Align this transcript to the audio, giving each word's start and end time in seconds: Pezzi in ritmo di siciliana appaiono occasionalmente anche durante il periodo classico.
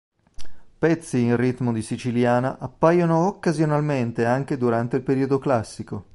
Pezzi 0.79 1.19
in 1.21 1.37
ritmo 1.37 1.71
di 1.71 1.83
siciliana 1.83 2.57
appaiono 2.57 3.27
occasionalmente 3.27 4.25
anche 4.25 4.57
durante 4.57 4.95
il 4.95 5.03
periodo 5.03 5.37
classico. 5.37 6.05